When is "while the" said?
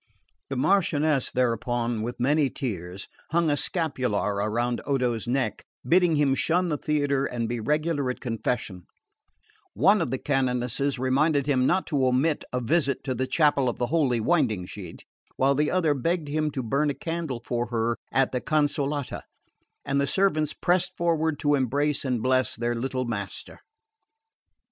15.35-15.69